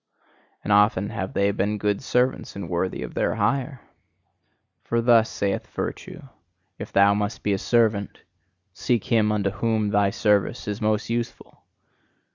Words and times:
And 0.63 0.73
often 0.73 1.11
have 1.11 1.33
they 1.35 1.51
been 1.51 1.77
good 1.77 2.01
servants 2.01 2.55
and 2.55 2.67
worthy 2.67 3.03
of 3.03 3.13
their 3.13 3.35
hire. 3.35 3.81
For 4.81 4.99
thus 4.99 5.29
saith 5.29 5.67
virtue: 5.67 6.23
"If 6.79 6.91
thou 6.91 7.13
must 7.13 7.43
be 7.43 7.53
a 7.53 7.59
servant, 7.59 8.23
seek 8.73 9.03
him 9.05 9.31
unto 9.31 9.51
whom 9.51 9.89
thy 9.91 10.09
service 10.09 10.67
is 10.67 10.81
most 10.81 11.11
useful! 11.11 11.65